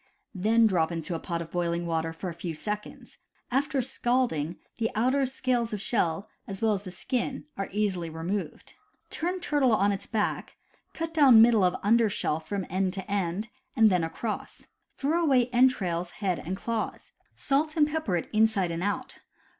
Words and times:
Then 0.33 0.65
drop 0.65 0.91
into 0.91 1.13
a 1.13 1.19
pot 1.19 1.43
of 1.43 1.51
boiling 1.51 1.85
water 1.85 2.11
for 2.11 2.27
a 2.27 2.33
few 2.33 2.55
seconds. 2.55 3.19
After 3.51 3.83
scalding, 3.83 4.55
the 4.79 4.89
outer 4.95 5.27
scales 5.27 5.73
of 5.73 5.79
shell, 5.79 6.27
as 6.47 6.59
well 6.59 6.73
as 6.73 6.81
the 6.81 6.89
skin, 6.89 7.45
are 7.55 7.69
easily 7.71 8.09
removed. 8.09 8.73
Turn 9.11 9.39
turtle 9.39 9.73
on 9.73 9.91
its 9.91 10.07
back, 10.07 10.57
cut 10.95 11.13
down 11.13 11.39
middle 11.43 11.63
of 11.63 11.75
under 11.83 12.09
shell 12.09 12.39
from 12.39 12.65
end 12.67 12.93
to 12.93 13.07
end, 13.11 13.49
and 13.75 13.91
then 13.91 14.03
across. 14.03 14.65
Throw 14.97 15.21
away 15.23 15.49
entrails, 15.51 16.09
head, 16.09 16.39
and 16.43 16.57
claws. 16.57 17.11
Salt 17.35 17.77
and 17.77 17.87
pepper 17.87 18.17
it 18.17 18.27
inside 18.33 18.71
and 18.71 18.81
out. 18.81 19.19